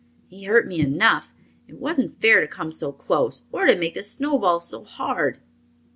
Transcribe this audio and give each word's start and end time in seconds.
"He 0.25 0.45
hurt 0.45 0.65
me 0.67 0.79
enough. 0.79 1.29
It 1.67 1.77
wasn't 1.77 2.19
fair 2.19 2.41
to 2.41 2.47
come 2.47 2.71
so 2.71 2.91
close, 2.91 3.43
or 3.51 3.67
to 3.67 3.75
make 3.75 3.93
the 3.93 4.01
snowballs 4.01 4.67
so 4.67 4.83
hard." 4.83 5.39